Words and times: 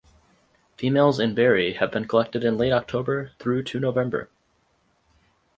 Females 0.77 1.19
in 1.19 1.35
berry 1.35 1.73
have 1.73 1.91
been 1.91 2.07
collected 2.07 2.43
in 2.43 2.57
late 2.57 2.71
October 2.71 3.33
through 3.37 3.61
to 3.61 3.79
November. 3.79 4.31